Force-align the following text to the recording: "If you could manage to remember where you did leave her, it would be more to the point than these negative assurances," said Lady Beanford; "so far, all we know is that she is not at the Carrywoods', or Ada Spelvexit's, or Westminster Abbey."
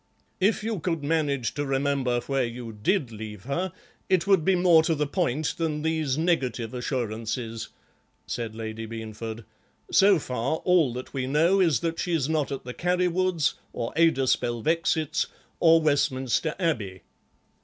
"If 0.39 0.63
you 0.63 0.79
could 0.79 1.03
manage 1.03 1.53
to 1.53 1.63
remember 1.63 2.21
where 2.21 2.43
you 2.43 2.73
did 2.73 3.11
leave 3.11 3.43
her, 3.43 3.71
it 4.09 4.25
would 4.25 4.43
be 4.43 4.55
more 4.55 4.81
to 4.81 4.95
the 4.95 5.05
point 5.05 5.57
than 5.59 5.83
these 5.83 6.17
negative 6.17 6.73
assurances," 6.73 7.67
said 8.25 8.55
Lady 8.55 8.87
Beanford; 8.87 9.45
"so 9.91 10.17
far, 10.17 10.55
all 10.65 10.99
we 11.13 11.27
know 11.27 11.59
is 11.59 11.81
that 11.81 11.99
she 11.99 12.13
is 12.13 12.27
not 12.27 12.51
at 12.51 12.63
the 12.63 12.73
Carrywoods', 12.73 13.53
or 13.73 13.93
Ada 13.95 14.23
Spelvexit's, 14.25 15.27
or 15.59 15.79
Westminster 15.79 16.55
Abbey." 16.57 17.03